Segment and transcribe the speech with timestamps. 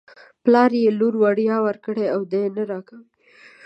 [0.43, 3.07] پلار یې لور وړيا ورکړې او دی یې نه راکوي.